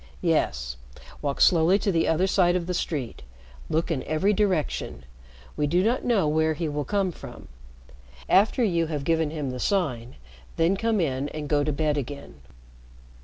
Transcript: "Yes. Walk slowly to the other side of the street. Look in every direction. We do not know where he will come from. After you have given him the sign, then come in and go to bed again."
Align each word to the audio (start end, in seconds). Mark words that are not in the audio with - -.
"Yes. 0.23 0.77
Walk 1.21 1.39
slowly 1.39 1.77
to 1.77 1.91
the 1.91 2.07
other 2.07 2.25
side 2.25 2.55
of 2.55 2.65
the 2.65 2.73
street. 2.73 3.21
Look 3.69 3.91
in 3.91 4.01
every 4.05 4.33
direction. 4.33 5.03
We 5.55 5.67
do 5.67 5.83
not 5.83 6.03
know 6.03 6.27
where 6.27 6.55
he 6.55 6.67
will 6.67 6.85
come 6.85 7.11
from. 7.11 7.49
After 8.27 8.63
you 8.63 8.87
have 8.87 9.03
given 9.03 9.29
him 9.29 9.51
the 9.51 9.59
sign, 9.59 10.15
then 10.55 10.75
come 10.75 10.99
in 10.99 11.29
and 11.29 11.47
go 11.47 11.63
to 11.63 11.71
bed 11.71 11.99
again." 11.99 12.39